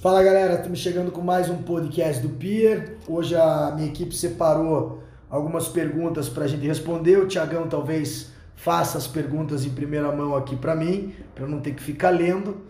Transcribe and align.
Fala 0.00 0.22
galera, 0.22 0.54
estamos 0.54 0.78
chegando 0.78 1.12
com 1.12 1.20
mais 1.20 1.50
um 1.50 1.58
podcast 1.58 2.22
do 2.22 2.30
Pier. 2.30 2.96
Hoje 3.06 3.36
a 3.36 3.70
minha 3.76 3.86
equipe 3.86 4.16
separou 4.16 5.02
algumas 5.28 5.68
perguntas 5.68 6.26
para 6.26 6.44
a 6.44 6.48
gente 6.48 6.66
responder. 6.66 7.18
O 7.18 7.28
Tiagão 7.28 7.68
talvez 7.68 8.32
faça 8.56 8.96
as 8.96 9.06
perguntas 9.06 9.66
em 9.66 9.68
primeira 9.68 10.10
mão 10.10 10.34
aqui 10.34 10.56
para 10.56 10.74
mim, 10.74 11.14
para 11.34 11.46
não 11.46 11.60
ter 11.60 11.74
que 11.74 11.82
ficar 11.82 12.08
lendo. 12.08 12.62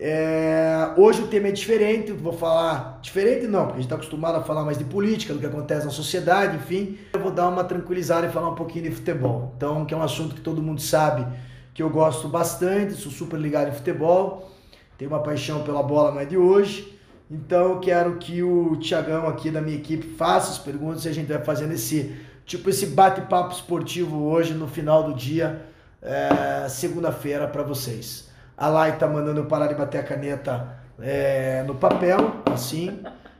É... 0.00 0.94
Hoje 0.96 1.20
o 1.20 1.26
tema 1.26 1.48
é 1.48 1.52
diferente, 1.52 2.10
vou 2.12 2.32
falar. 2.32 3.00
Diferente 3.02 3.46
não, 3.46 3.64
porque 3.64 3.72
a 3.72 3.82
gente 3.82 3.84
está 3.84 3.96
acostumado 3.96 4.36
a 4.36 4.42
falar 4.42 4.64
mais 4.64 4.78
de 4.78 4.84
política, 4.84 5.34
do 5.34 5.40
que 5.40 5.46
acontece 5.46 5.84
na 5.84 5.92
sociedade, 5.92 6.56
enfim. 6.56 6.96
Eu 7.12 7.20
vou 7.20 7.30
dar 7.30 7.48
uma 7.48 7.64
tranquilizada 7.64 8.28
e 8.28 8.30
falar 8.30 8.48
um 8.48 8.54
pouquinho 8.54 8.84
de 8.88 8.92
futebol. 8.92 9.52
Então, 9.58 9.84
que 9.84 9.92
é 9.92 9.96
um 9.96 10.02
assunto 10.02 10.34
que 10.34 10.40
todo 10.40 10.62
mundo 10.62 10.80
sabe 10.80 11.26
que 11.74 11.82
eu 11.82 11.90
gosto 11.90 12.28
bastante, 12.28 12.94
sou 12.94 13.12
super 13.12 13.38
ligado 13.38 13.68
em 13.68 13.72
futebol 13.72 14.56
tenho 14.98 15.10
uma 15.10 15.22
paixão 15.22 15.62
pela 15.62 15.82
bola, 15.82 16.10
não 16.10 16.20
é 16.20 16.24
de 16.24 16.36
hoje. 16.36 16.98
Então 17.30 17.70
eu 17.70 17.80
quero 17.80 18.16
que 18.16 18.42
o 18.42 18.76
Tiagão 18.76 19.28
aqui 19.28 19.50
da 19.50 19.60
minha 19.60 19.76
equipe 19.76 20.06
faça 20.06 20.50
as 20.50 20.58
perguntas 20.58 21.04
e 21.04 21.08
a 21.08 21.12
gente 21.12 21.32
vai 21.32 21.42
fazendo 21.42 21.72
esse 21.72 22.16
tipo 22.44 22.68
esse 22.68 22.86
bate-papo 22.86 23.52
esportivo 23.52 24.24
hoje 24.24 24.54
no 24.54 24.66
final 24.66 25.02
do 25.04 25.14
dia, 25.14 25.62
é, 26.02 26.68
segunda-feira 26.68 27.46
para 27.46 27.62
vocês. 27.62 28.28
A 28.56 28.68
Lai 28.68 28.98
tá 28.98 29.06
mandando 29.06 29.40
eu 29.40 29.46
parar 29.46 29.68
de 29.68 29.74
bater 29.74 29.98
a 29.98 30.02
caneta 30.02 30.80
é, 31.00 31.62
no 31.64 31.74
papel, 31.74 32.32
assim. 32.46 32.98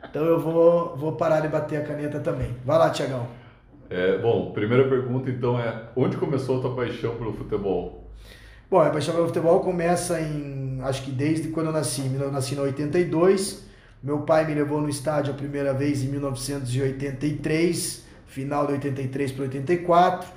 Então 0.09 0.25
eu 0.25 0.39
vou, 0.39 0.97
vou 0.97 1.13
parar 1.13 1.41
de 1.41 1.49
bater 1.49 1.81
a 1.81 1.85
caneta 1.85 2.21
também. 2.21 2.55
Vai 2.65 2.79
lá, 2.79 2.91
Tiagão. 2.91 3.27
É, 3.91 4.19
bom, 4.19 4.53
primeira 4.53 4.87
pergunta 4.87 5.31
então 5.31 5.59
é: 5.59 5.85
onde 5.97 6.17
começou 6.19 6.59
a 6.59 6.61
tua 6.61 6.77
paixão 6.77 7.17
pelo 7.17 7.33
futebol? 7.33 8.05
Bom, 8.71 8.81
a 8.81 8.91
paixão 8.91 9.15
pelo 9.15 9.27
futebol 9.27 9.61
começa 9.61 10.21
em, 10.21 10.68
acho 10.85 11.03
que 11.03 11.11
desde 11.11 11.49
quando 11.49 11.67
eu 11.67 11.73
nasci. 11.73 12.03
Eu 12.19 12.31
nasci 12.31 12.55
em 12.55 12.59
82. 12.59 13.67
Meu 14.03 14.21
pai 14.21 14.47
me 14.47 14.55
levou 14.55 14.81
no 14.81 14.89
estádio 14.89 15.33
a 15.33 15.37
primeira 15.37 15.75
vez 15.75 16.05
em 16.05 16.09
1983, 16.09 18.05
final 18.27 18.67
de 18.67 18.75
83 18.75 19.33
para 19.33 19.43
84. 19.43 20.29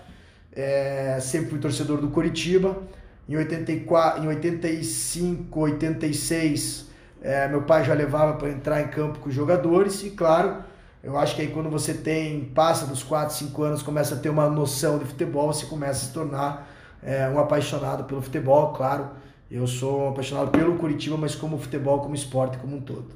É, 0.53 1.19
sempre 1.21 1.51
fui 1.51 1.59
torcedor 1.59 2.01
do 2.01 2.09
Coritiba. 2.09 2.81
Em, 3.29 3.37
84, 3.37 4.23
em 4.23 4.27
85, 4.27 5.59
86, 5.59 6.87
é, 7.21 7.47
meu 7.47 7.61
pai 7.61 7.85
já 7.85 7.93
levava 7.93 8.33
para 8.33 8.49
entrar 8.49 8.81
em 8.81 8.87
campo 8.87 9.19
com 9.19 9.29
os 9.29 9.35
jogadores. 9.35 10.03
E 10.03 10.09
claro, 10.09 10.63
eu 11.03 11.17
acho 11.17 11.35
que 11.35 11.43
aí 11.43 11.47
quando 11.49 11.69
você 11.69 11.93
tem, 11.93 12.45
passa 12.45 12.85
dos 12.85 13.03
4, 13.03 13.35
5 13.35 13.63
anos, 13.63 13.83
começa 13.83 14.15
a 14.15 14.17
ter 14.17 14.29
uma 14.29 14.49
noção 14.49 14.97
de 14.97 15.05
futebol, 15.05 15.53
você 15.53 15.65
começa 15.65 16.03
a 16.03 16.07
se 16.07 16.13
tornar 16.13 16.67
é, 17.03 17.27
um 17.29 17.39
apaixonado 17.39 18.03
pelo 18.05 18.21
futebol, 18.21 18.73
claro. 18.73 19.09
Eu 19.51 19.67
sou 19.67 20.07
apaixonado 20.07 20.49
pelo 20.49 20.77
Curitiba, 20.77 21.17
mas 21.17 21.35
como 21.35 21.57
futebol, 21.57 21.99
como 21.99 22.15
esporte 22.15 22.57
como 22.57 22.77
um 22.77 22.81
todo. 22.81 23.07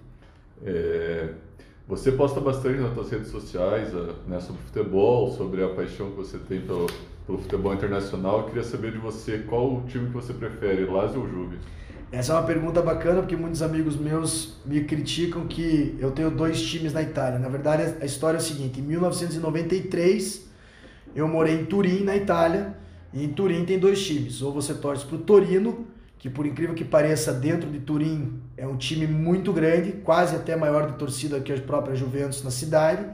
É, 0.62 1.30
você 1.88 2.12
posta 2.12 2.42
bastante 2.42 2.80
nas 2.80 2.94
suas 2.94 3.10
redes 3.10 3.30
sociais 3.30 3.94
né, 4.28 4.42
sobre 4.42 4.62
futebol, 4.64 5.32
sobre 5.32 5.64
a 5.64 5.70
paixão 5.70 6.10
que 6.12 6.18
você 6.18 6.38
tem 6.38 6.60
pelo, 6.60 6.88
pelo 7.26 7.38
futebol 7.38 7.74
internacional. 7.74 8.40
Eu 8.40 8.44
queria 8.48 8.64
saber 8.64 8.92
de 8.92 8.98
você 8.98 9.46
qual 9.48 9.76
o 9.76 9.84
time 9.88 10.08
que 10.08 10.14
você 10.14 10.34
prefere, 10.34 10.84
Lazio 10.84 11.22
ou 11.22 11.30
Juve? 11.30 11.58
Essa 12.12 12.34
é 12.34 12.36
uma 12.36 12.44
pergunta 12.44 12.82
bacana 12.82 13.22
porque 13.22 13.38
muitos 13.38 13.62
amigos 13.62 13.96
meus 13.96 14.58
me 14.66 14.84
criticam 14.84 15.48
que 15.48 15.96
eu 16.00 16.12
tenho 16.12 16.30
dois 16.30 16.62
times 16.62 16.92
na 16.92 17.02
Itália. 17.02 17.40
Na 17.40 17.48
verdade, 17.48 17.96
a 18.02 18.06
história 18.06 18.38
é 18.38 18.40
a 18.40 18.44
seguinte: 18.44 18.82
em 18.82 18.84
1993 18.84 20.50
eu 21.16 21.30
morei 21.30 21.56
em 21.56 21.66
Turim, 21.66 22.04
na 22.04 22.16
Itália, 22.16 22.76
e 23.14 23.24
em 23.24 23.30
Turim 23.30 23.64
tem 23.64 23.80
dois 23.80 24.06
times. 24.06 24.42
Ou 24.42 24.52
você 24.52 24.74
torce 24.74 25.06
para 25.06 25.16
o 25.16 25.20
Torino, 25.20 25.88
que 26.26 26.30
por 26.32 26.48
incrível 26.48 26.74
que 26.74 26.84
pareça, 26.84 27.32
dentro 27.32 27.70
de 27.70 27.78
Turim 27.78 28.42
é 28.58 28.66
um 28.66 28.76
time 28.76 29.06
muito 29.06 29.54
grande, 29.54 29.92
quase 29.92 30.36
até 30.36 30.56
maior 30.56 30.88
de 30.88 30.98
torcida 30.98 31.40
que 31.40 31.54
a 31.54 31.58
própria 31.62 31.96
Juventus 31.96 32.44
na 32.44 32.50
cidade. 32.50 33.06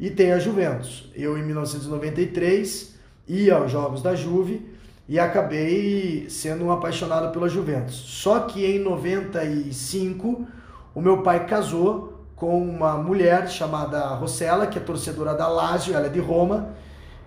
E 0.00 0.10
tem 0.10 0.32
a 0.32 0.40
Juventus. 0.40 1.12
Eu, 1.14 1.38
em 1.38 1.44
1993, 1.44 2.96
ia 3.28 3.54
aos 3.54 3.70
Jogos 3.70 4.02
da 4.02 4.16
Juve 4.16 4.68
e 5.08 5.16
acabei 5.16 6.28
sendo 6.28 6.64
um 6.64 6.72
apaixonado 6.72 7.32
pela 7.32 7.48
Juventus. 7.48 7.94
Só 7.94 8.40
que 8.40 8.66
em 8.66 8.80
95, 8.80 10.44
o 10.92 11.00
meu 11.00 11.22
pai 11.22 11.46
casou 11.46 12.26
com 12.34 12.60
uma 12.68 12.96
mulher 12.96 13.48
chamada 13.48 14.08
Rossella, 14.08 14.66
que 14.66 14.76
é 14.76 14.82
torcedora 14.82 15.34
da 15.34 15.46
Lazio, 15.46 15.94
ela 15.94 16.06
é 16.06 16.10
de 16.10 16.18
Roma, 16.18 16.70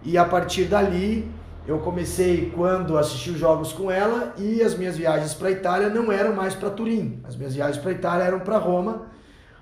e 0.04 0.18
a 0.18 0.26
partir 0.26 0.66
dali 0.66 1.32
eu 1.68 1.80
comecei 1.80 2.50
quando 2.56 2.98
assisti 2.98 3.32
os 3.32 3.38
jogos 3.38 3.74
com 3.74 3.92
ela 3.92 4.34
e 4.38 4.62
as 4.62 4.74
minhas 4.74 4.96
viagens 4.96 5.34
para 5.34 5.52
Itália 5.52 5.90
não 5.90 6.10
eram 6.10 6.34
mais 6.34 6.56
para 6.56 6.70
Turim. 6.70 7.20
As 7.26 7.36
minhas 7.36 7.54
viagens 7.54 7.78
para 7.78 7.92
Itália 7.92 8.24
eram 8.24 8.40
para 8.40 8.58
Roma, 8.58 9.08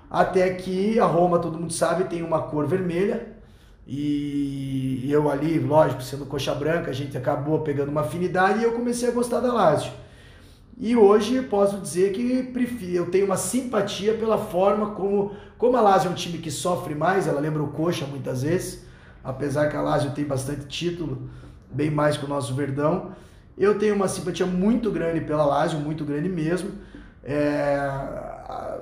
até 0.08 0.54
que 0.54 1.00
a 1.00 1.04
Roma, 1.04 1.40
todo 1.40 1.58
mundo 1.58 1.72
sabe, 1.72 2.04
tem 2.04 2.22
uma 2.22 2.42
cor 2.42 2.64
vermelha. 2.64 3.34
E 3.88 5.08
eu 5.10 5.28
ali, 5.28 5.58
lógico, 5.58 6.02
sendo 6.02 6.26
coxa 6.26 6.54
branca, 6.54 6.90
a 6.90 6.94
gente 6.94 7.18
acabou 7.18 7.60
pegando 7.60 7.90
uma 7.90 8.02
afinidade 8.02 8.60
e 8.60 8.62
eu 8.62 8.72
comecei 8.72 9.08
a 9.08 9.12
gostar 9.12 9.40
da 9.40 9.52
Lazio. 9.52 9.92
E 10.78 10.94
hoje 10.94 11.42
posso 11.42 11.78
dizer 11.78 12.12
que 12.12 12.52
eu 12.94 13.10
tenho 13.10 13.24
uma 13.24 13.36
simpatia 13.36 14.14
pela 14.14 14.38
forma 14.38 14.90
como, 14.90 15.32
como 15.58 15.76
a 15.76 15.80
Lazio 15.80 16.08
é 16.08 16.10
um 16.12 16.14
time 16.14 16.38
que 16.38 16.50
sofre 16.50 16.94
mais, 16.94 17.26
ela 17.26 17.40
lembra 17.40 17.62
o 17.62 17.68
coxa 17.68 18.06
muitas 18.06 18.42
vezes, 18.42 18.84
apesar 19.24 19.68
que 19.68 19.76
a 19.76 19.80
Lazio 19.80 20.10
tem 20.10 20.24
bastante 20.24 20.66
título, 20.66 21.30
bem 21.70 21.90
mais 21.90 22.16
que 22.16 22.24
o 22.24 22.28
nosso 22.28 22.54
Verdão. 22.54 23.12
Eu 23.56 23.78
tenho 23.78 23.94
uma 23.94 24.08
simpatia 24.08 24.46
muito 24.46 24.90
grande 24.90 25.20
pela 25.20 25.44
Lazio, 25.44 25.78
muito 25.78 26.04
grande 26.04 26.28
mesmo. 26.28 26.70
É... 27.24 28.78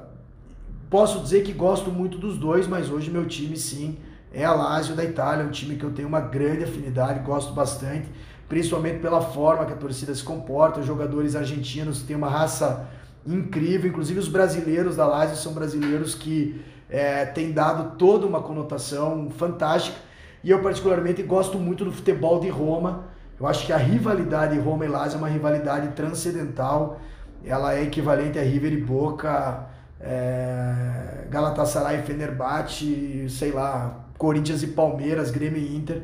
Posso 0.90 1.20
dizer 1.20 1.42
que 1.42 1.52
gosto 1.52 1.90
muito 1.90 2.18
dos 2.18 2.38
dois, 2.38 2.66
mas 2.66 2.90
hoje 2.90 3.10
meu 3.10 3.26
time 3.26 3.56
sim 3.56 3.98
é 4.32 4.44
a 4.44 4.52
Lazio 4.52 4.94
da 4.94 5.04
Itália, 5.04 5.44
um 5.44 5.50
time 5.50 5.76
que 5.76 5.84
eu 5.84 5.92
tenho 5.92 6.08
uma 6.08 6.20
grande 6.20 6.64
afinidade, 6.64 7.20
gosto 7.20 7.52
bastante, 7.52 8.08
principalmente 8.48 8.98
pela 8.98 9.20
forma 9.20 9.64
que 9.64 9.72
a 9.72 9.76
torcida 9.76 10.14
se 10.14 10.22
comporta, 10.22 10.80
os 10.80 10.86
jogadores 10.86 11.36
argentinos 11.36 12.02
têm 12.02 12.16
uma 12.16 12.28
raça 12.28 12.88
incrível, 13.26 13.88
inclusive 13.88 14.18
os 14.18 14.28
brasileiros 14.28 14.96
da 14.96 15.06
Lazio 15.06 15.36
são 15.36 15.52
brasileiros 15.52 16.14
que 16.14 16.60
é, 16.90 17.24
têm 17.24 17.52
dado 17.52 17.96
toda 17.96 18.26
uma 18.26 18.42
conotação 18.42 19.30
fantástica 19.30 19.96
e 20.44 20.50
eu, 20.50 20.60
particularmente, 20.60 21.22
gosto 21.22 21.58
muito 21.58 21.86
do 21.86 21.90
futebol 21.90 22.38
de 22.38 22.50
Roma. 22.50 23.04
Eu 23.40 23.46
acho 23.46 23.64
que 23.64 23.72
a 23.72 23.78
rivalidade 23.78 24.58
Roma 24.58 24.84
e 24.84 24.88
Lazio 24.88 25.16
é 25.16 25.18
uma 25.18 25.28
rivalidade 25.28 25.88
transcendental. 25.94 27.00
Ela 27.42 27.74
é 27.74 27.82
equivalente 27.82 28.38
a 28.38 28.42
River 28.42 28.74
e 28.74 28.80
Boca, 28.82 29.66
é, 29.98 31.26
Galatasaray 31.30 32.00
e 32.00 32.02
Fenerbahçe, 32.02 33.26
sei 33.30 33.52
lá, 33.52 34.04
Corinthians 34.18 34.62
e 34.62 34.66
Palmeiras, 34.66 35.30
Grêmio 35.30 35.58
e 35.58 35.74
Inter. 35.74 36.02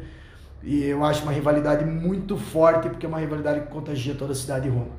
E 0.62 0.84
eu 0.84 1.04
acho 1.04 1.22
uma 1.22 1.32
rivalidade 1.32 1.84
muito 1.84 2.38
forte, 2.38 2.88
porque 2.88 3.04
é 3.04 3.08
uma 3.08 3.18
rivalidade 3.18 3.60
que 3.60 3.66
contagia 3.66 4.14
toda 4.14 4.32
a 4.32 4.34
cidade 4.34 4.62
de 4.62 4.70
Roma. 4.70 4.90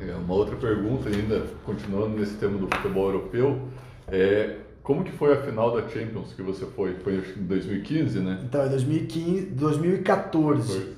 É, 0.00 0.14
uma 0.14 0.34
outra 0.34 0.54
pergunta 0.54 1.08
ainda, 1.08 1.42
continuando 1.64 2.16
nesse 2.18 2.34
tema 2.34 2.56
do 2.56 2.68
futebol 2.68 3.06
europeu, 3.06 3.62
é 4.06 4.58
como 4.84 5.02
que 5.02 5.10
foi 5.10 5.32
a 5.32 5.40
final 5.40 5.74
da 5.74 5.88
Champions 5.88 6.34
que 6.34 6.42
você 6.42 6.66
foi? 6.66 6.94
Foi 6.96 7.14
em 7.14 7.42
2015, 7.42 8.20
né? 8.20 8.38
Então, 8.44 8.60
é 8.60 8.68
2015, 8.68 9.46
2014. 9.46 10.94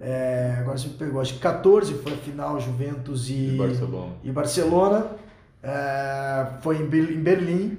É, 0.00 0.54
agora 0.60 0.78
você 0.78 0.86
me 0.86 0.94
pegou. 0.94 1.20
Acho 1.20 1.34
que 1.34 1.40
14 1.40 1.92
foi 1.94 2.12
a 2.12 2.16
final 2.16 2.60
Juventus 2.60 3.28
e, 3.28 3.48
e 3.48 3.56
Barcelona. 3.56 4.12
E 4.22 4.30
Barcelona. 4.30 5.06
É, 5.60 6.46
foi 6.60 6.76
em 6.80 6.86
Berlim. 6.86 7.76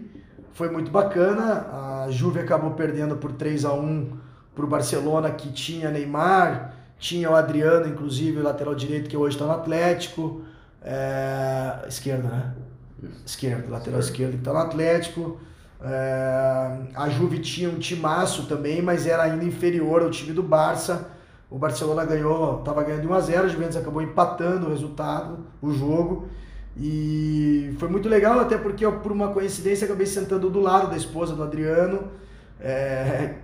Foi 0.52 0.70
muito 0.70 0.92
bacana. 0.92 2.04
A 2.04 2.08
Juve 2.12 2.42
acabou 2.42 2.72
perdendo 2.72 3.16
por 3.16 3.32
3 3.32 3.64
a 3.64 3.74
1 3.74 4.18
para 4.54 4.66
o 4.66 4.68
Barcelona, 4.68 5.32
que 5.32 5.50
tinha 5.54 5.90
Neymar, 5.90 6.74
tinha 7.00 7.30
o 7.32 7.36
Adriano, 7.36 7.88
inclusive, 7.88 8.40
o 8.40 8.44
lateral 8.44 8.76
direito, 8.76 9.10
que 9.10 9.16
hoje 9.16 9.38
está 9.38 9.46
no 9.46 9.54
Atlético. 9.54 10.42
É, 10.84 11.86
esquerda, 11.88 12.28
né? 12.28 12.54
Isso. 13.02 13.22
Esquerdo, 13.26 13.70
lateral 13.70 14.00
esquerdo 14.00 14.32
que 14.32 14.38
está 14.38 14.54
no 14.54 14.60
Atlético. 14.60 15.40
É, 15.82 16.78
a 16.96 17.10
Juve 17.10 17.40
tinha 17.40 17.70
um 17.70 17.78
timaço 17.78 18.48
também, 18.48 18.82
mas 18.82 19.06
era 19.06 19.24
ainda 19.24 19.44
inferior 19.46 20.02
ao 20.02 20.10
time 20.10 20.34
do 20.34 20.42
Barça. 20.42 21.12
O 21.50 21.58
Barcelona 21.58 22.04
ganhou, 22.04 22.60
estava 22.60 22.84
ganhando 22.84 23.02
de 23.02 23.08
1 23.08 23.14
a 23.14 23.20
0, 23.22 23.46
a 23.46 23.48
Juventus 23.48 23.78
acabou 23.78 24.02
empatando 24.02 24.68
o 24.68 24.70
resultado, 24.70 25.40
o 25.62 25.72
jogo. 25.72 26.28
E 26.76 27.74
foi 27.80 27.88
muito 27.90 28.10
legal, 28.10 28.40
até 28.40 28.58
porque 28.58 28.86
eu, 28.86 29.00
por 29.00 29.12
uma 29.12 29.30
coincidência 29.30 29.86
acabei 29.86 30.06
sentando 30.06 30.50
do 30.50 30.60
lado 30.60 30.90
da 30.90 30.98
esposa 30.98 31.34
do 31.34 31.44
Adriano. 31.44 32.12
É, 32.60 33.36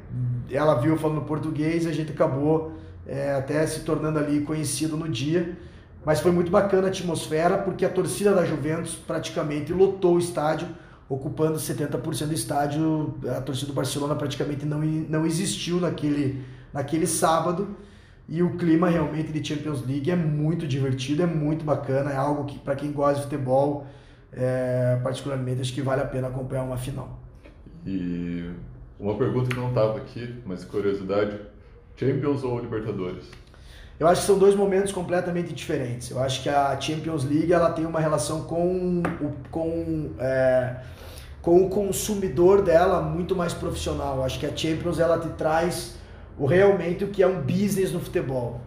ela 0.52 0.76
viu 0.76 0.98
falando 0.98 1.22
português 1.22 1.86
e 1.86 1.88
a 1.88 1.92
gente 1.94 2.12
acabou 2.12 2.74
é, 3.08 3.34
até 3.34 3.66
se 3.66 3.82
tornando 3.82 4.20
ali 4.20 4.42
conhecido 4.42 4.98
no 4.98 5.08
dia. 5.08 5.58
Mas 6.06 6.20
foi 6.20 6.32
muito 6.32 6.52
bacana 6.52 6.88
a 6.88 6.90
atmosfera, 6.90 7.58
porque 7.58 7.86
a 7.86 7.90
torcida 7.90 8.34
da 8.34 8.46
Juventus 8.46 8.96
praticamente 8.96 9.72
lotou 9.72 10.16
o 10.16 10.20
estádio, 10.20 10.68
ocupando 11.08 11.58
70% 11.58 12.28
do 12.28 12.34
estádio. 12.34 13.16
A 13.38 13.42
torcida 13.42 13.68
do 13.68 13.74
Barcelona 13.74 14.16
praticamente 14.16 14.66
não, 14.66 14.80
não 14.80 15.26
existiu 15.26 15.80
naquele, 15.80 16.44
naquele 16.74 17.08
sábado. 17.08 17.76
E 18.28 18.42
o 18.42 18.56
clima 18.58 18.90
realmente 18.90 19.32
de 19.32 19.46
Champions 19.46 19.86
League 19.86 20.10
é 20.10 20.16
muito 20.16 20.66
divertido, 20.68 21.24
é 21.24 21.26
muito 21.26 21.66
bacana, 21.66 22.12
é 22.12 22.16
algo 22.16 22.46
que 22.46 22.58
para 22.58 22.76
quem 22.76 22.92
gosta 22.92 23.16
de 23.16 23.24
futebol 23.24 23.86
é, 24.36 25.00
particularmente 25.04 25.62
acho 25.62 25.74
que 25.74 25.82
vale 25.82 26.02
a 26.02 26.06
pena 26.06 26.28
acompanhar 26.28 26.64
uma 26.64 26.78
final. 26.78 27.20
E 27.86 28.50
uma 29.00 29.18
pergunta 29.18 29.50
que 29.50 29.56
não 29.56 29.70
estava 29.70 29.98
aqui, 29.98 30.42
mas 30.46 30.64
curiosidade: 30.64 31.40
Champions 31.96 32.44
ou 32.44 32.60
Libertadores? 32.60 33.30
Eu 34.04 34.10
acho 34.10 34.20
que 34.20 34.28
são 34.28 34.38
dois 34.38 34.54
momentos 34.54 34.92
completamente 34.92 35.54
diferentes. 35.54 36.12
Eu 36.12 36.20
acho 36.20 36.44
que 36.44 36.50
a 36.50 36.78
Champions 36.78 37.24
League 37.24 37.54
ela 37.54 37.72
tem 37.72 37.86
uma 37.86 38.02
relação 38.02 38.44
com 38.44 39.02
o, 39.02 39.32
com, 39.50 40.12
é, 40.20 40.76
com 41.42 41.64
o 41.64 41.70
consumidor 41.70 42.64
dela 42.64 43.02
muito 43.02 43.34
mais 43.34 43.54
profissional. 43.54 44.18
Eu 44.18 44.26
acho 44.26 44.38
que 44.42 44.46
a 44.46 44.54
Champions 44.54 45.00
ela 45.00 45.18
te 45.20 45.30
traz 45.30 45.96
o 46.38 46.46
realmente 46.46 47.06
o 47.06 47.08
que 47.08 47.24
é 47.24 47.28
um 47.28 47.44
business 47.44 47.94
no 47.94 48.02
futebol. 48.02 48.60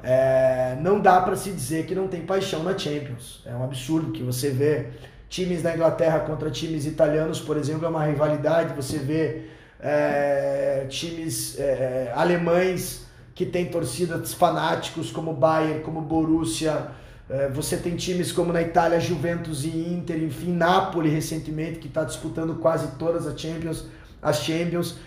É, 0.00 0.78
não 0.80 1.00
dá 1.00 1.20
para 1.22 1.34
se 1.34 1.50
dizer 1.50 1.86
que 1.86 1.94
não 1.96 2.06
tem 2.06 2.20
paixão 2.20 2.62
na 2.62 2.78
Champions. 2.78 3.42
É 3.44 3.52
um 3.52 3.64
absurdo 3.64 4.12
que 4.12 4.22
você 4.22 4.50
vê 4.50 4.90
times 5.28 5.60
da 5.60 5.74
Inglaterra 5.74 6.20
contra 6.20 6.48
times 6.52 6.86
italianos, 6.86 7.40
por 7.40 7.56
exemplo, 7.56 7.84
é 7.84 7.88
uma 7.88 8.04
rivalidade. 8.04 8.72
Você 8.74 8.98
vê 8.98 9.46
é, 9.80 10.86
times 10.88 11.58
é, 11.58 12.12
alemães 12.14 13.03
que 13.34 13.44
têm 13.44 13.66
torcidas 13.66 14.32
fanáticos 14.32 15.10
como 15.10 15.32
Bayern, 15.32 15.82
como 15.82 16.00
Borussia. 16.00 16.90
É, 17.28 17.48
você 17.48 17.76
tem 17.76 17.96
times 17.96 18.30
como 18.30 18.52
na 18.52 18.62
Itália 18.62 19.00
Juventus 19.00 19.64
e 19.64 19.68
Inter, 19.68 20.22
enfim, 20.22 20.52
Napoli 20.52 21.08
recentemente 21.08 21.78
que 21.78 21.88
está 21.88 22.04
disputando 22.04 22.56
quase 22.56 22.96
todas 22.98 23.26
as 23.26 23.40
Champions, 23.40 23.86
as 24.22 24.42
Champions. 24.42 24.98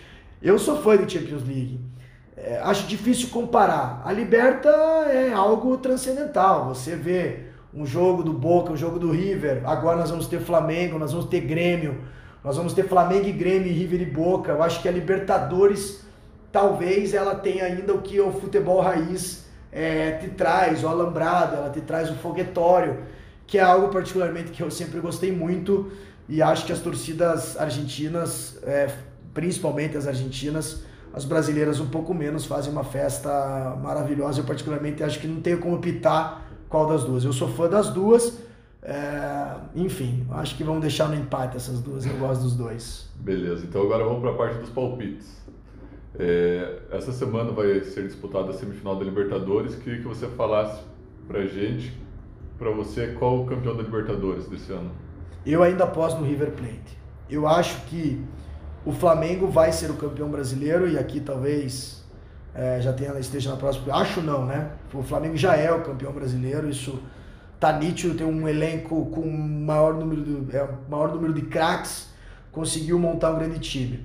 Eu 0.42 0.58
sou 0.58 0.82
fã 0.82 0.96
de 0.96 1.12
Champions 1.12 1.46
League 1.46 1.80
é, 2.44 2.60
acho 2.62 2.86
difícil 2.86 3.28
comparar. 3.30 4.02
A 4.04 4.12
Liberta 4.12 4.68
é 5.10 5.32
algo 5.32 5.76
transcendental. 5.78 6.68
Você 6.68 6.94
vê 6.94 7.48
um 7.74 7.84
jogo 7.84 8.22
do 8.22 8.32
Boca, 8.32 8.72
um 8.72 8.76
jogo 8.76 8.98
do 8.98 9.10
River. 9.10 9.62
Agora 9.64 9.96
nós 9.96 10.10
vamos 10.10 10.26
ter 10.26 10.40
Flamengo, 10.40 10.98
nós 10.98 11.12
vamos 11.12 11.26
ter 11.26 11.40
Grêmio, 11.40 11.98
nós 12.42 12.56
vamos 12.56 12.72
ter 12.72 12.84
Flamengo 12.84 13.26
e 13.26 13.32
Grêmio, 13.32 13.72
River 13.72 14.00
e 14.02 14.06
Boca. 14.06 14.52
Eu 14.52 14.62
acho 14.62 14.80
que 14.80 14.88
a 14.88 14.92
Libertadores, 14.92 16.04
talvez 16.52 17.14
ela 17.14 17.34
tenha 17.34 17.64
ainda 17.64 17.94
o 17.94 18.02
que 18.02 18.20
o 18.20 18.32
futebol 18.32 18.80
raiz 18.80 19.46
é, 19.72 20.12
te 20.12 20.28
traz, 20.28 20.82
o 20.82 20.88
alambrado, 20.88 21.56
ela 21.56 21.70
te 21.70 21.80
traz 21.80 22.10
o 22.10 22.14
foguetório, 22.14 22.98
que 23.46 23.58
é 23.58 23.62
algo 23.62 23.88
particularmente 23.88 24.50
que 24.50 24.62
eu 24.62 24.70
sempre 24.70 25.00
gostei 25.00 25.32
muito 25.32 25.90
e 26.28 26.42
acho 26.42 26.66
que 26.66 26.72
as 26.72 26.80
torcidas 26.80 27.56
argentinas, 27.58 28.58
é, 28.62 28.90
principalmente 29.32 29.96
as 29.96 30.06
argentinas, 30.06 30.82
as 31.12 31.24
brasileiras 31.24 31.80
um 31.80 31.88
pouco 31.88 32.12
menos 32.12 32.44
fazem 32.44 32.70
uma 32.70 32.84
festa 32.84 33.76
maravilhosa. 33.82 34.40
Eu 34.40 34.44
particularmente 34.44 35.02
acho 35.02 35.18
que 35.18 35.26
não 35.26 35.40
tenho 35.40 35.58
como 35.58 35.76
optar 35.76 36.46
qual 36.68 36.86
das 36.86 37.04
duas. 37.04 37.24
Eu 37.24 37.32
sou 37.32 37.48
fã 37.48 37.68
das 37.68 37.88
duas. 37.88 38.38
É, 38.82 39.54
enfim, 39.74 40.26
acho 40.30 40.56
que 40.56 40.62
vamos 40.62 40.82
deixar 40.82 41.08
no 41.08 41.14
empate 41.14 41.56
essas 41.56 41.80
duas. 41.80 42.04
Eu 42.04 42.16
gosto 42.18 42.42
dos 42.42 42.54
dois. 42.54 43.08
Beleza, 43.16 43.64
então 43.66 43.82
agora 43.82 44.04
vamos 44.04 44.20
para 44.20 44.30
a 44.30 44.34
parte 44.34 44.58
dos 44.58 44.70
palpites. 44.70 45.26
É, 46.18 46.78
essa 46.90 47.12
semana 47.12 47.52
vai 47.52 47.80
ser 47.84 48.02
disputada 48.02 48.50
a 48.50 48.52
semifinal 48.52 48.96
da 48.96 49.04
Libertadores. 49.04 49.76
Queria 49.76 50.00
que 50.00 50.08
você 50.08 50.26
falasse 50.28 50.82
para 51.28 51.46
gente, 51.46 51.96
para 52.58 52.70
você, 52.70 53.08
qual 53.18 53.42
o 53.42 53.46
campeão 53.46 53.76
da 53.76 53.82
Libertadores 53.82 54.48
desse 54.48 54.72
ano? 54.72 54.90
Eu 55.46 55.62
ainda 55.62 55.84
aposto 55.84 56.18
no 56.18 56.26
River 56.26 56.50
Plate. 56.52 56.98
Eu 57.30 57.46
acho 57.46 57.82
que 57.86 58.20
o 58.84 58.92
Flamengo 58.92 59.46
vai 59.46 59.70
ser 59.70 59.90
o 59.90 59.94
campeão 59.94 60.28
brasileiro 60.28 60.88
e 60.88 60.98
aqui 60.98 61.20
talvez 61.20 62.04
é, 62.54 62.80
já 62.80 62.92
tenha, 62.92 63.16
esteja 63.18 63.50
na 63.50 63.56
próxima. 63.56 63.94
Acho 63.94 64.20
não, 64.20 64.44
né? 64.44 64.72
O 64.92 65.02
Flamengo 65.02 65.36
já 65.36 65.54
é 65.54 65.70
o 65.70 65.82
campeão 65.82 66.12
brasileiro, 66.12 66.68
isso 66.68 67.00
tá 67.60 67.72
nítido, 67.72 68.14
tem 68.14 68.26
um 68.26 68.48
elenco 68.48 69.06
com 69.06 69.28
maior 69.28 69.94
número 69.94 70.22
de, 70.22 70.56
é, 70.56 70.68
maior 70.88 71.12
número 71.14 71.32
de 71.32 71.42
craques, 71.42 72.08
conseguiu 72.50 72.98
montar 72.98 73.32
um 73.32 73.38
grande 73.38 73.58
time. 73.60 74.04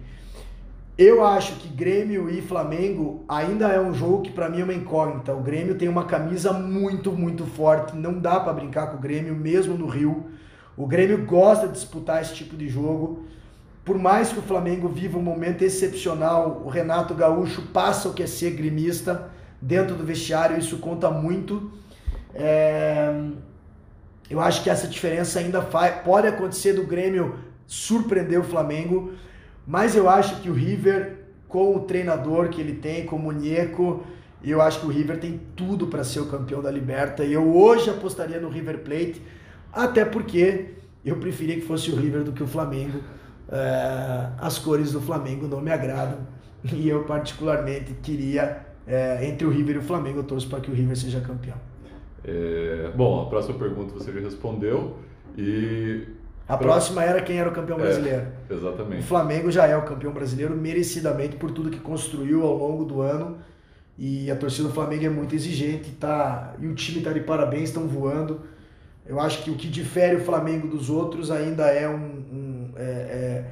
Eu 0.98 1.26
acho 1.26 1.56
que 1.56 1.68
Grêmio 1.68 2.30
e 2.30 2.42
Flamengo 2.42 3.24
ainda 3.28 3.68
é 3.70 3.80
um 3.80 3.94
jogo 3.94 4.22
que 4.22 4.32
para 4.32 4.48
mim 4.48 4.62
é 4.62 4.64
uma 4.64 4.74
incógnita. 4.74 5.34
O 5.34 5.42
Grêmio 5.42 5.76
tem 5.76 5.88
uma 5.88 6.06
camisa 6.06 6.54
muito, 6.54 7.12
muito 7.12 7.46
forte, 7.46 7.96
não 7.96 8.20
dá 8.20 8.40
para 8.40 8.54
brincar 8.54 8.88
com 8.88 8.98
o 8.98 9.00
Grêmio, 9.00 9.36
mesmo 9.36 9.76
no 9.76 9.88
Rio. 9.88 10.26
O 10.78 10.86
Grêmio 10.86 11.26
gosta 11.26 11.68
de 11.68 11.74
disputar 11.74 12.22
esse 12.22 12.36
tipo 12.36 12.56
de 12.56 12.68
jogo 12.68 13.26
por 13.86 13.98
mais 13.98 14.32
que 14.32 14.40
o 14.40 14.42
Flamengo 14.42 14.88
viva 14.88 15.18
um 15.18 15.22
momento 15.22 15.62
excepcional, 15.62 16.62
o 16.64 16.70
Renato 16.70 17.14
Gaúcho 17.14 17.64
passa 17.74 18.08
o 18.08 18.14
que 18.14 18.24
é 18.24 18.28
ser 18.28 18.52
grimista 18.52 19.30
dentro 19.62 19.96
do 19.96 20.06
vestiário, 20.06 20.58
isso 20.58 20.78
conta 20.78 21.10
muito. 21.12 21.70
É... 22.34 23.14
Eu 24.30 24.40
acho 24.40 24.64
que 24.64 24.70
essa 24.70 24.88
diferença 24.88 25.40
ainda 25.40 25.62
faz... 25.62 26.02
pode 26.02 26.28
acontecer 26.28 26.74
do 26.74 26.86
Grêmio 26.86 27.38
surpreender 27.68 28.40
o 28.40 28.44
Flamengo, 28.44 29.12
mas 29.66 29.96
eu 29.96 30.10
acho 30.10 30.42
que 30.42 30.50
o 30.50 30.54
River, 30.54 31.18
com 31.48 31.76
o 31.76 31.80
treinador 31.82 32.50
que 32.50 32.60
ele 32.60 32.74
tem, 32.74 33.06
com 33.06 33.16
o 33.16 33.20
Muñeco, 33.20 34.04
eu 34.44 34.62
acho 34.62 34.82
que 34.82 34.86
o 34.86 34.90
River 34.90 35.20
tem 35.20 35.40
tudo 35.56 35.88
para 35.88 36.04
ser 36.04 36.20
o 36.20 36.26
campeão 36.26 36.62
da 36.62 36.70
Liberta. 36.70 37.24
E 37.24 37.34
eu 37.34 37.56
hoje 37.56 37.90
apostaria 37.90 38.40
no 38.40 38.50
River 38.50 38.80
Plate, 38.80 39.22
até 39.72 40.04
porque 40.04 40.74
eu 41.06 41.18
preferia 41.18 41.56
que 41.56 41.62
fosse 41.62 41.92
o 41.92 41.96
River 41.96 42.24
do 42.24 42.34
que 42.34 42.44
o 42.44 42.48
Flamengo 42.48 43.00
é, 43.54 44.30
as 44.40 44.58
cores 44.58 44.92
do 44.92 45.02
Flamengo 45.02 45.48
não 45.48 45.62
me 45.62 45.72
agradam 45.72 46.20
e 46.74 46.88
eu 46.88 47.04
particularmente 47.04 47.94
queria, 48.02 48.66
é, 48.88 49.28
entre 49.28 49.46
o 49.46 49.50
River 49.50 49.76
e 49.76 49.80
o 49.80 49.82
Flamengo, 49.82 50.20
eu 50.20 50.24
torço 50.24 50.50
para 50.50 50.60
que 50.60 50.72
o 50.72 50.74
River 50.74 50.98
seja 50.98 51.20
campeão. 51.20 51.58
É, 52.24 52.92
bom, 52.96 53.22
a 53.22 53.26
próxima 53.30 53.58
pergunta 53.60 53.94
você 53.94 54.12
já 54.12 54.22
respondeu 54.22 54.98
e... 55.38 56.08
A 56.48 56.58
próxima 56.58 57.04
era 57.04 57.22
quem 57.22 57.38
era 57.40 57.50
o 57.50 57.54
campeão 57.54 57.78
brasileiro. 57.78 58.28
É, 58.50 58.54
exatamente. 58.54 59.02
O 59.02 59.06
Flamengo 59.06 59.50
já 59.50 59.66
é 59.66 59.78
o 59.78 59.84
campeão 59.84 60.12
brasileiro 60.12 60.56
merecidamente 60.56 61.38
por 61.38 61.52
tudo 61.52 61.70
que 61.70 61.80
construiu 61.80 62.44
ao 62.44 62.58
longo 62.58 62.84
do 62.84 63.02
ano 63.02 63.38
e 63.98 64.30
a 64.30 64.36
torcida 64.36 64.68
do 64.68 64.74
Flamengo 64.74 65.06
é 65.06 65.10
muito 65.10 65.36
exigente, 65.36 65.92
tá? 65.92 66.56
E 66.60 66.68
o 66.68 66.74
time 66.74 67.00
está 67.00 67.14
de 67.14 67.22
parabéns, 67.22 67.70
estão 67.70 67.88
voando. 67.88 68.42
Eu 69.06 69.20
acho 69.20 69.44
que 69.44 69.52
o 69.52 69.56
que 69.56 69.68
difere 69.68 70.16
o 70.16 70.22
Flamengo 70.22 70.68
dos 70.68 70.90
outros 70.90 71.30
ainda 71.30 71.68
é 71.68 71.88
um, 71.88 71.96
um 71.96 72.72
é, 72.76 72.82
é, 72.84 73.46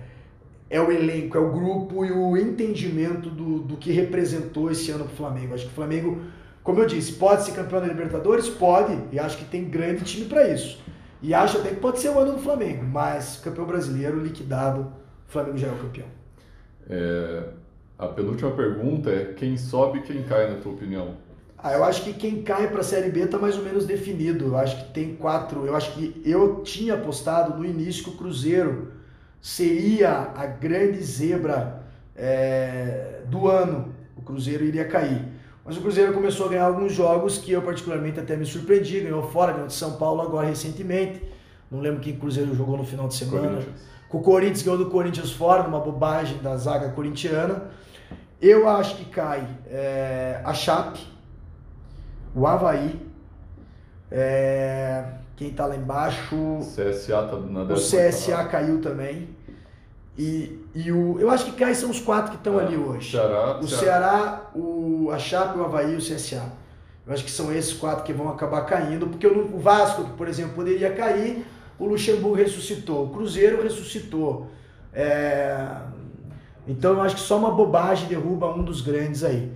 é, 0.77 0.81
o 0.81 0.91
elenco, 0.91 1.37
é 1.37 1.41
o 1.41 1.51
grupo 1.51 2.05
e 2.05 2.11
o 2.11 2.35
entendimento 2.37 3.29
do, 3.29 3.59
do 3.59 3.77
que 3.77 3.91
representou 3.91 4.71
esse 4.71 4.89
ano 4.91 5.03
para 5.05 5.13
o 5.13 5.15
Flamengo. 5.15 5.53
Acho 5.53 5.65
que 5.65 5.71
o 5.71 5.75
Flamengo, 5.75 6.21
como 6.63 6.79
eu 6.79 6.87
disse, 6.87 7.13
pode 7.13 7.43
ser 7.43 7.51
campeão 7.51 7.81
da 7.81 7.87
Libertadores? 7.87 8.49
Pode, 8.49 8.97
e 9.11 9.19
acho 9.19 9.37
que 9.37 9.45
tem 9.45 9.65
grande 9.65 10.03
time 10.03 10.25
para 10.25 10.47
isso. 10.47 10.81
E 11.21 11.33
acho 11.33 11.59
até 11.59 11.69
que 11.69 11.75
pode 11.75 11.99
ser 11.99 12.09
o 12.09 12.19
ano 12.19 12.33
do 12.33 12.39
Flamengo, 12.39 12.83
mas 12.83 13.37
campeão 13.37 13.65
brasileiro 13.65 14.19
liquidado, 14.19 14.91
o 15.27 15.31
Flamengo 15.31 15.57
já 15.57 15.67
é 15.67 15.71
o 15.71 15.77
campeão. 15.77 16.07
É, 16.89 17.43
a 17.97 18.07
penúltima 18.07 18.51
pergunta 18.51 19.09
é: 19.09 19.33
quem 19.33 19.55
sobe 19.55 19.99
e 19.99 20.01
quem 20.01 20.23
cai, 20.23 20.49
na 20.49 20.59
tua 20.59 20.73
opinião? 20.73 21.15
Ah, 21.63 21.73
eu 21.73 21.83
acho 21.83 22.03
que 22.03 22.13
quem 22.13 22.41
cai 22.41 22.67
para 22.67 22.79
a 22.79 22.83
Série 22.83 23.11
B 23.11 23.21
está 23.21 23.37
mais 23.37 23.55
ou 23.55 23.63
menos 23.63 23.85
definido. 23.85 24.45
Eu 24.45 24.57
acho 24.57 24.77
que 24.77 24.93
tem 24.93 25.15
quatro. 25.15 25.67
Eu 25.67 25.75
acho 25.75 25.93
que 25.93 26.19
eu 26.25 26.63
tinha 26.63 26.95
apostado 26.95 27.55
no 27.55 27.63
início 27.63 28.03
que 28.03 28.09
o 28.09 28.13
Cruzeiro 28.13 28.93
seria 29.39 30.31
a 30.35 30.47
grande 30.47 31.03
zebra 31.03 31.83
é, 32.15 33.21
do 33.27 33.47
ano. 33.47 33.93
O 34.17 34.23
Cruzeiro 34.23 34.63
iria 34.65 34.85
cair. 34.85 35.23
Mas 35.63 35.77
o 35.77 35.81
Cruzeiro 35.81 36.13
começou 36.13 36.47
a 36.47 36.49
ganhar 36.49 36.65
alguns 36.65 36.93
jogos 36.93 37.37
que 37.37 37.51
eu 37.51 37.61
particularmente 37.61 38.19
até 38.19 38.35
me 38.35 38.45
surpreendi. 38.45 39.01
Ganhou 39.01 39.23
fora, 39.29 39.53
ganhou 39.53 39.67
de 39.67 39.73
São 39.73 39.93
Paulo 39.93 40.21
agora 40.21 40.47
recentemente. 40.47 41.21
Não 41.69 41.79
lembro 41.79 42.01
quem 42.01 42.13
o 42.13 42.17
Cruzeiro 42.17 42.53
jogou 42.55 42.77
no 42.77 42.83
final 42.83 43.07
de 43.07 43.15
semana. 43.15 43.61
Com 44.09 44.17
o 44.17 44.21
Corinthians 44.21 44.63
ganhou 44.63 44.77
do 44.77 44.89
Corinthians 44.89 45.31
fora, 45.31 45.63
numa 45.63 45.79
bobagem 45.79 46.37
da 46.39 46.57
zaga 46.57 46.89
corintiana. 46.89 47.69
Eu 48.41 48.67
acho 48.67 48.97
que 48.97 49.05
cai 49.05 49.47
é, 49.67 50.41
a 50.43 50.53
Chape 50.53 51.11
o 52.33 52.47
Havaí, 52.47 52.99
é, 54.09 55.05
quem 55.35 55.49
está 55.49 55.65
lá 55.65 55.75
embaixo. 55.75 56.59
CSA 56.59 57.27
tá 57.27 57.37
na 57.37 57.63
O 57.63 57.75
CSA 57.75 58.43
caiu 58.45 58.81
também. 58.81 59.29
E, 60.21 60.59
e 60.75 60.91
o, 60.91 61.19
eu 61.19 61.31
acho 61.31 61.45
que 61.45 61.53
cai 61.53 61.73
são 61.73 61.89
os 61.89 61.99
quatro 61.99 62.29
que 62.29 62.37
estão 62.37 62.59
é, 62.59 62.63
ali 62.63 62.77
hoje. 62.77 63.09
Ceará, 63.09 63.59
o 63.59 63.67
Ceará, 63.67 64.51
o, 64.53 65.09
a 65.11 65.17
Chape, 65.17 65.57
o 65.57 65.63
Havaí 65.63 65.93
e 65.93 65.95
o 65.95 65.97
CSA. 65.97 66.43
Eu 67.07 67.11
acho 67.11 67.23
que 67.23 67.31
são 67.31 67.51
esses 67.51 67.73
quatro 67.73 68.03
que 68.03 68.13
vão 68.13 68.29
acabar 68.29 68.61
caindo, 68.67 69.07
porque 69.07 69.25
o, 69.25 69.55
o 69.55 69.57
Vasco, 69.57 70.03
por 70.15 70.27
exemplo, 70.27 70.53
poderia 70.53 70.93
cair, 70.93 71.43
o 71.79 71.87
Luxemburgo 71.87 72.35
ressuscitou, 72.35 73.05
o 73.05 73.09
Cruzeiro 73.09 73.63
ressuscitou. 73.63 74.51
É, 74.93 75.67
então 76.67 76.93
eu 76.93 77.01
acho 77.01 77.15
que 77.15 77.21
só 77.21 77.39
uma 77.39 77.49
bobagem 77.49 78.07
derruba 78.07 78.53
um 78.53 78.63
dos 78.63 78.81
grandes 78.81 79.23
aí. 79.23 79.51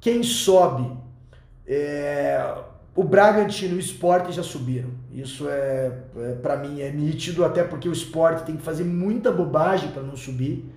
Quem 0.00 0.24
sobe 0.24 0.90
é, 1.64 2.54
o 2.92 3.04
Bragantino 3.04 3.74
e 3.74 3.76
o 3.76 3.80
Sport 3.80 4.32
já 4.32 4.42
subiram. 4.42 4.90
Isso 5.12 5.46
é, 5.48 5.92
é 6.16 6.32
para 6.40 6.56
mim 6.56 6.80
é 6.80 6.90
nítido, 6.90 7.44
até 7.44 7.62
porque 7.62 7.88
o 7.88 7.92
Sport 7.92 8.44
tem 8.44 8.56
que 8.56 8.62
fazer 8.62 8.84
muita 8.84 9.30
bobagem 9.30 9.90
para 9.90 10.02
não 10.02 10.16
subir. 10.16 10.72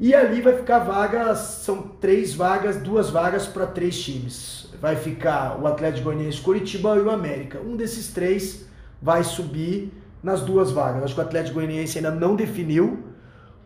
E 0.00 0.14
ali 0.14 0.40
vai 0.40 0.56
ficar 0.56 0.80
vagas, 0.80 1.38
são 1.38 1.82
três 1.82 2.34
vagas, 2.34 2.78
duas 2.78 3.10
vagas 3.10 3.46
para 3.46 3.66
três 3.66 4.02
times. 4.02 4.68
Vai 4.80 4.96
ficar 4.96 5.60
o 5.60 5.66
Atlético 5.66 6.04
Goianiense, 6.04 6.40
Curitiba 6.40 6.96
e 6.96 7.00
o 7.00 7.10
América. 7.10 7.60
Um 7.60 7.76
desses 7.76 8.08
três 8.12 8.66
vai 9.00 9.22
subir 9.22 9.92
nas 10.22 10.40
duas 10.40 10.72
vagas. 10.72 11.04
Acho 11.04 11.14
que 11.14 11.20
o 11.20 11.24
Atlético 11.24 11.56
Goianiense 11.56 11.98
ainda 11.98 12.10
não 12.10 12.34
definiu. 12.34 13.04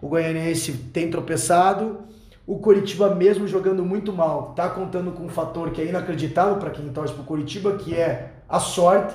O 0.03 0.09
Goianiense 0.09 0.73
tem 0.93 1.11
tropeçado. 1.11 2.01
O 2.47 2.59
Coritiba, 2.59 3.15
mesmo 3.15 3.47
jogando 3.47 3.85
muito 3.85 4.13
mal, 4.13 4.51
está 4.51 4.69
contando 4.69 5.13
com 5.13 5.25
um 5.25 5.29
fator 5.29 5.71
que 5.71 5.81
é 5.81 5.87
inacreditável 5.87 6.57
para 6.57 6.71
quem 6.71 6.89
torce 6.89 7.15
para 7.15 7.23
o 7.23 7.27
Coritiba, 7.27 7.77
que 7.77 7.95
é 7.95 8.33
a 8.49 8.59
sorte. 8.59 9.15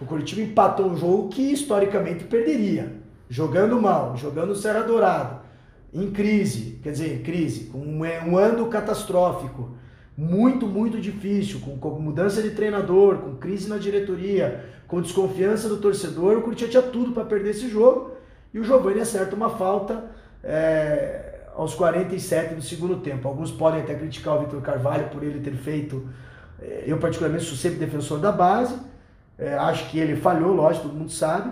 O 0.00 0.06
Coritiba 0.06 0.40
empatou 0.40 0.86
um 0.86 0.96
jogo 0.96 1.28
que 1.28 1.52
historicamente 1.52 2.24
perderia. 2.24 2.92
Jogando 3.28 3.80
mal, 3.80 4.16
jogando 4.16 4.56
Serra 4.56 4.80
Dourada, 4.80 5.42
em 5.92 6.10
crise, 6.10 6.78
quer 6.82 6.92
dizer, 6.92 7.14
em 7.14 7.22
crise, 7.22 7.66
com 7.66 7.78
um, 7.78 8.00
um 8.00 8.38
ano 8.38 8.66
catastrófico, 8.68 9.70
muito, 10.16 10.66
muito 10.66 11.00
difícil, 11.00 11.60
com, 11.60 11.78
com, 11.78 11.90
mudança 12.00 12.42
de 12.42 12.50
treinador, 12.50 13.18
com 13.18 13.36
crise 13.36 13.68
na 13.68 13.78
diretoria, 13.78 14.64
com 14.86 15.00
desconfiança 15.00 15.68
do 15.68 15.78
torcedor, 15.78 16.38
o 16.38 16.42
Curitiba 16.42 16.70
tinha 16.70 16.82
tudo 16.82 17.12
para 17.12 17.24
perder 17.24 17.50
esse 17.50 17.68
jogo 17.68 18.12
e 18.52 18.58
o 18.58 18.64
Giovanni 18.64 19.00
acerta 19.00 19.36
uma 19.36 19.50
falta 19.50 20.10
é, 20.42 21.40
aos 21.54 21.74
47 21.74 22.54
do 22.54 22.62
segundo 22.62 22.96
tempo. 22.96 23.28
Alguns 23.28 23.50
podem 23.50 23.80
até 23.80 23.94
criticar 23.94 24.36
o 24.36 24.40
Vitor 24.40 24.60
Carvalho 24.60 25.08
por 25.08 25.22
ele 25.22 25.40
ter 25.40 25.54
feito. 25.54 26.08
É, 26.60 26.84
eu, 26.86 26.98
particularmente, 26.98 27.44
sou 27.44 27.56
sempre 27.56 27.78
defensor 27.78 28.18
da 28.18 28.32
base. 28.32 28.74
É, 29.40 29.54
acho 29.54 29.88
que 29.88 29.98
ele 29.98 30.16
falhou, 30.16 30.54
lógico, 30.54 30.88
todo 30.88 30.98
mundo 30.98 31.10
sabe. 31.10 31.50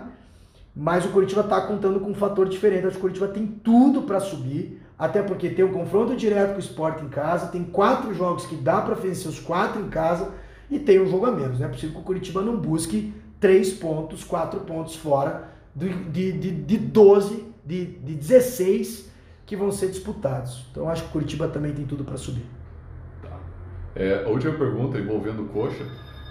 Mas 0.75 1.03
o 1.03 1.09
Curitiba 1.09 1.41
está 1.41 1.59
contando 1.61 1.99
com 1.99 2.11
um 2.11 2.15
fator 2.15 2.47
diferente. 2.47 2.85
Acho 2.85 2.91
que 2.91 2.99
o 2.99 3.01
Curitiba 3.01 3.27
tem 3.27 3.47
tudo 3.47 4.03
para 4.03 4.19
subir, 4.19 4.79
até 4.97 5.23
porque 5.23 5.49
tem 5.49 5.65
um 5.65 5.73
confronto 5.73 6.15
direto 6.15 6.51
com 6.51 6.57
o 6.57 6.59
Sport 6.59 7.01
em 7.01 7.09
casa, 7.09 7.47
tem 7.47 7.63
quatro 7.63 8.13
jogos 8.13 8.45
que 8.45 8.55
dá 8.55 8.79
para 8.79 8.93
vencer 8.93 9.27
os 9.27 9.39
quatro 9.39 9.81
em 9.81 9.89
casa 9.89 10.29
e 10.69 10.77
tem 10.77 11.01
um 11.01 11.07
jogo 11.09 11.25
a 11.25 11.31
menos. 11.31 11.59
Não 11.59 11.65
é 11.65 11.69
possível 11.69 11.95
que 11.95 12.01
o 12.01 12.03
Curitiba 12.03 12.41
não 12.43 12.57
busque 12.57 13.11
três 13.39 13.73
pontos, 13.73 14.23
quatro 14.23 14.59
pontos 14.61 14.95
fora 14.95 15.49
de, 15.75 15.89
de, 15.89 16.31
de, 16.33 16.51
de 16.51 16.77
12, 16.77 17.45
de, 17.65 17.85
de 17.85 18.13
16 18.13 19.09
que 19.47 19.55
vão 19.55 19.71
ser 19.71 19.87
disputados. 19.87 20.63
Então 20.71 20.87
acho 20.87 21.01
que 21.03 21.09
o 21.09 21.11
Curitiba 21.11 21.47
também 21.47 21.73
tem 21.73 21.85
tudo 21.85 22.03
para 22.03 22.17
subir. 22.17 22.45
Tá. 23.23 23.39
É, 23.95 24.23
a 24.23 24.29
última 24.29 24.53
pergunta 24.53 24.99
envolvendo 24.99 25.41
o 25.41 25.47
Coxa. 25.47 25.85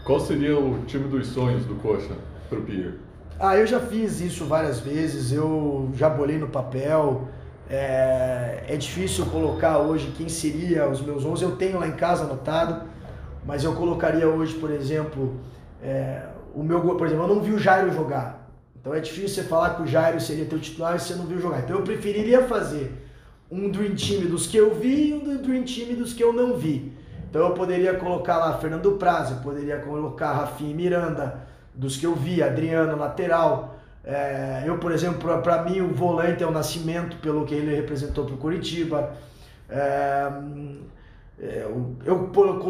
Qual 0.08 0.18
seria 0.18 0.58
o 0.58 0.86
time 0.86 1.06
dos 1.06 1.26
sonhos 1.26 1.66
do 1.66 1.74
Coxa 1.74 2.14
para 2.48 2.58
o 2.58 2.62
Pierre? 2.62 2.94
Ah, 3.38 3.58
eu 3.58 3.66
já 3.66 3.78
fiz 3.78 4.22
isso 4.22 4.46
várias 4.46 4.80
vezes, 4.80 5.32
eu 5.32 5.90
já 5.92 6.08
bolei 6.08 6.38
no 6.38 6.48
papel. 6.48 7.28
É, 7.68 8.64
é, 8.66 8.76
difícil 8.78 9.26
colocar 9.26 9.80
hoje 9.80 10.10
quem 10.16 10.26
seria 10.26 10.88
os 10.88 11.02
meus 11.02 11.26
11. 11.26 11.44
Eu 11.44 11.56
tenho 11.56 11.78
lá 11.78 11.86
em 11.86 11.92
casa 11.92 12.24
anotado, 12.24 12.88
mas 13.44 13.64
eu 13.64 13.74
colocaria 13.74 14.26
hoje, 14.26 14.54
por 14.54 14.70
exemplo, 14.70 15.38
é, 15.82 16.22
o 16.54 16.62
meu 16.62 16.80
por 16.80 17.06
exemplo, 17.06 17.24
eu 17.24 17.34
não 17.34 17.42
vi 17.42 17.52
o 17.52 17.58
Jairo 17.58 17.92
jogar. 17.92 18.50
Então 18.80 18.94
é 18.94 19.00
difícil 19.00 19.28
você 19.28 19.42
falar 19.42 19.74
que 19.74 19.82
o 19.82 19.86
Jairo 19.86 20.18
seria 20.22 20.46
teu 20.46 20.58
titular 20.58 20.98
se 20.98 21.08
você 21.08 21.16
não 21.16 21.26
viu 21.26 21.38
jogar. 21.38 21.58
Então 21.58 21.76
eu 21.76 21.82
preferiria 21.82 22.44
fazer 22.44 22.94
um 23.50 23.70
Dream 23.70 23.94
Team 23.94 24.22
dos 24.22 24.46
que 24.46 24.56
eu 24.56 24.74
vi 24.74 25.10
e 25.10 25.12
um 25.12 25.36
Dream 25.36 25.64
Team 25.64 25.96
dos 25.96 26.14
que 26.14 26.24
eu 26.24 26.32
não 26.32 26.56
vi. 26.56 26.96
Então 27.28 27.42
eu 27.42 27.50
poderia 27.52 27.94
colocar 27.94 28.38
lá 28.38 28.56
Fernando 28.58 28.92
Praz, 28.92 29.30
eu 29.30 29.36
poderia 29.38 29.78
colocar 29.80 30.32
Rafinha 30.32 30.74
Miranda, 30.74 31.40
dos 31.74 31.96
que 31.96 32.06
eu 32.06 32.14
vi, 32.14 32.42
Adriano, 32.42 32.96
lateral. 32.96 33.76
É, 34.02 34.64
eu, 34.66 34.78
por 34.78 34.92
exemplo, 34.92 35.42
para 35.42 35.62
mim 35.62 35.82
o 35.82 35.92
volante 35.92 36.42
é 36.42 36.46
o 36.46 36.50
Nascimento, 36.50 37.18
pelo 37.18 37.44
que 37.44 37.54
ele 37.54 37.74
representou 37.74 38.24
para 38.24 38.34
o 38.34 38.38
Curitiba. 38.38 39.12
É, 39.68 40.32
é 41.38 41.66
eu, 41.66 41.96
eu, 42.04 42.18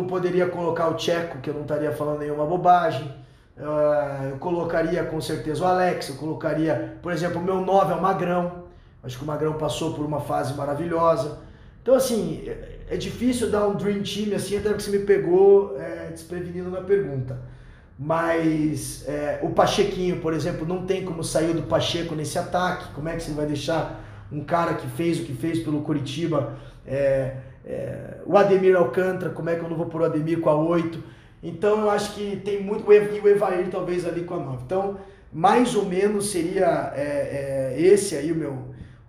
poderia 0.09 0.49
colocar 0.49 0.89
o 0.89 0.95
Tcheco, 0.95 1.39
que 1.39 1.51
eu 1.51 1.55
não 1.55 1.63
estaria 1.63 1.93
falando 1.93 2.19
nenhuma 2.19 2.45
bobagem. 2.45 3.15
É, 3.57 4.33
eu 4.33 4.39
colocaria 4.39 5.05
com 5.05 5.21
certeza 5.21 5.63
o 5.63 5.67
Alex, 5.69 6.09
eu 6.09 6.17
colocaria, 6.17 6.99
por 7.01 7.13
exemplo, 7.13 7.41
o 7.41 7.45
meu 7.45 7.61
9 7.61 7.93
é 7.93 7.97
o 7.97 8.03
Magrão. 8.03 8.65
Acho 9.05 9.19
que 9.19 9.23
o 9.23 9.27
Magrão 9.27 9.53
passou 9.53 9.95
por 9.95 10.05
uma 10.05 10.21
fase 10.21 10.53
maravilhosa. 10.55 11.39
Então, 11.89 11.97
assim, 11.97 12.43
é, 12.47 12.81
é 12.91 12.97
difícil 12.99 13.49
dar 13.51 13.67
um 13.67 13.75
Dream 13.75 14.03
Team 14.03 14.37
assim, 14.37 14.59
até 14.59 14.75
que 14.75 14.83
você 14.83 14.91
me 14.91 15.07
pegou 15.07 15.75
é, 15.81 16.11
desprevenido 16.11 16.71
na 16.71 16.83
pergunta 16.83 17.41
mas 17.99 19.09
é, 19.09 19.41
o 19.43 19.51
Pachequinho, 19.51 20.21
por 20.21 20.35
exemplo, 20.35 20.65
não 20.65 20.85
tem 20.85 21.05
como 21.05 21.25
sair 21.25 21.53
do 21.53 21.63
Pacheco 21.63 22.15
nesse 22.15 22.39
ataque. 22.39 22.93
Como 22.93 23.09
é 23.09 23.17
que 23.17 23.23
você 23.25 23.33
vai 23.33 23.45
deixar 23.45 24.05
um 24.31 24.45
cara 24.45 24.75
que 24.75 24.87
fez 24.87 25.19
o 25.19 25.25
que 25.25 25.33
fez 25.33 25.59
pelo 25.61 25.81
Curitiba? 25.81 26.57
É, 26.87 27.39
é, 27.65 28.19
o 28.25 28.37
Ademir 28.37 28.77
Alcântara, 28.77 29.33
como 29.33 29.51
é 29.51 29.57
que 29.57 29.65
eu 29.65 29.69
não 29.69 29.77
vou 29.77 29.87
pôr 29.87 30.03
o 30.03 30.05
Ademir 30.05 30.39
com 30.39 30.49
a 30.49 30.55
8? 30.55 31.03
Então 31.43 31.81
eu 31.81 31.91
acho 31.91 32.15
que 32.15 32.37
tem 32.37 32.63
muito. 32.63 32.85
E 32.93 33.19
o 33.19 33.29
Evair 33.29 33.69
talvez 33.69 34.07
ali 34.07 34.23
com 34.23 34.35
a 34.35 34.39
9. 34.39 34.63
Então, 34.65 34.99
mais 35.33 35.75
ou 35.75 35.85
menos 35.85 36.31
seria 36.31 36.93
é, 36.95 37.75
esse 37.77 38.15
aí 38.15 38.31
o 38.31 38.37
meu, 38.37 38.59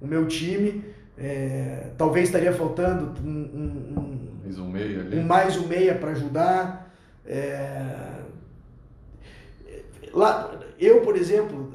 o 0.01 0.07
meu 0.07 0.25
time. 0.25 0.88
É, 1.19 1.91
talvez 1.97 2.29
estaria 2.29 2.53
faltando 2.53 3.13
um, 3.21 3.29
um, 3.29 3.99
um, 3.99 4.29
mais 4.43 4.57
um 4.57 4.69
meia 4.69 4.99
ali. 5.01 5.19
Um 5.19 5.23
mais 5.23 5.57
um 5.57 5.67
meia 5.67 5.95
para 5.95 6.11
ajudar. 6.11 6.93
É, 7.25 8.19
Lá, 10.13 10.51
eu, 10.79 11.01
por 11.01 11.15
exemplo, 11.15 11.73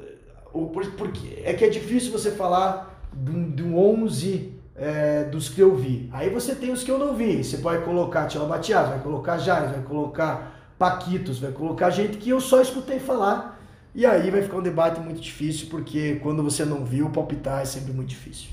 porque 0.97 1.41
é 1.43 1.53
que 1.53 1.63
é 1.63 1.69
difícil 1.69 2.11
você 2.11 2.31
falar 2.31 3.01
de 3.13 3.63
um 3.63 3.77
11 3.77 4.53
é, 4.75 5.23
dos 5.23 5.47
que 5.49 5.61
eu 5.61 5.75
vi. 5.75 6.09
Aí 6.11 6.29
você 6.29 6.53
tem 6.53 6.71
os 6.71 6.83
que 6.83 6.91
eu 6.91 6.99
não 6.99 7.15
vi. 7.15 7.43
Você 7.43 7.57
pode 7.57 7.83
colocar 7.83 8.27
Tila 8.27 8.45
Batias, 8.45 8.89
vai 8.89 8.99
colocar 8.99 9.37
Jair, 9.37 9.69
vai 9.69 9.83
colocar 9.83 10.73
Paquitos, 10.77 11.39
vai 11.39 11.51
colocar 11.51 11.89
gente 11.89 12.17
que 12.17 12.29
eu 12.29 12.41
só 12.41 12.61
escutei 12.61 12.99
falar. 12.99 13.53
E 13.93 14.05
aí 14.05 14.29
vai 14.29 14.41
ficar 14.41 14.57
um 14.57 14.61
debate 14.61 14.99
muito 14.99 15.21
difícil, 15.21 15.67
porque 15.69 16.15
quando 16.15 16.43
você 16.43 16.65
não 16.65 16.83
viu, 16.83 17.09
palpitar 17.09 17.61
é 17.61 17.65
sempre 17.65 17.93
muito 17.93 18.09
difícil. 18.09 18.49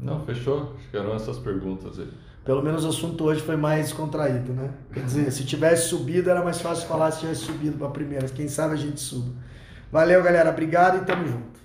Não, 0.00 0.24
fechou. 0.24 0.74
Acho 0.76 0.90
que 0.90 0.96
eram 0.96 1.14
essas 1.14 1.38
perguntas 1.38 1.98
aí. 1.98 2.08
Pelo 2.44 2.62
menos 2.62 2.84
o 2.84 2.88
assunto 2.88 3.24
hoje 3.24 3.42
foi 3.42 3.56
mais 3.56 3.92
contraído, 3.92 4.52
né? 4.52 4.70
Quer 4.92 5.04
dizer, 5.04 5.30
se 5.30 5.44
tivesse 5.44 5.88
subido 5.88 6.30
era 6.30 6.42
mais 6.42 6.60
fácil 6.60 6.88
falar 6.88 7.10
se 7.10 7.20
tivesse 7.20 7.44
subido 7.44 7.76
para 7.76 7.88
a 7.88 7.90
primeira. 7.90 8.26
Quem 8.28 8.48
sabe 8.48 8.74
a 8.74 8.76
gente 8.76 8.98
suba. 8.98 9.30
Valeu, 9.92 10.22
galera. 10.22 10.50
Obrigado 10.50 11.02
e 11.02 11.04
tamo 11.04 11.26
junto. 11.26 11.60